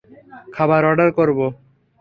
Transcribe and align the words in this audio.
খাবার 0.55 0.81
অর্ডার 0.89 1.09
করবো? 1.17 1.45